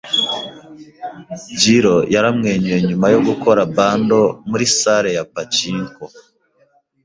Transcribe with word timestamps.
Jiro 1.59 1.95
yaramwenyuye 2.13 2.77
nyuma 2.87 3.05
yo 3.13 3.19
gukora 3.27 3.61
bundle 3.75 4.23
muri 4.49 4.65
salle 4.77 5.09
ya 5.17 5.23
pachinko. 5.33 6.03